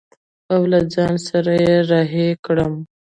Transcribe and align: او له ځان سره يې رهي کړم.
او 0.53 0.61
له 0.71 0.79
ځان 0.93 1.13
سره 1.27 1.51
يې 1.63 1.73
رهي 1.89 2.29
کړم. 2.45 2.73